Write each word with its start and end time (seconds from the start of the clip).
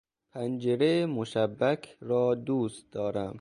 پنجره 0.31 1.05
مشبک 1.05 1.97
را 2.01 2.35
دوست 2.35 2.91
دارم 2.91 3.29